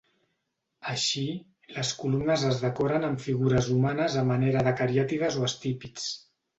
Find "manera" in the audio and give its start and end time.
4.35-4.69